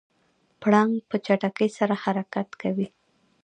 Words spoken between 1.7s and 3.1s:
سره حرکت کوي.